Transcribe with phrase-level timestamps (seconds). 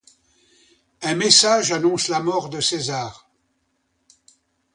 [1.03, 3.29] Un messager annonce la mort de César.